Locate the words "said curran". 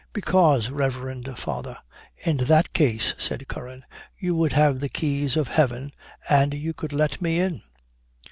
3.19-3.85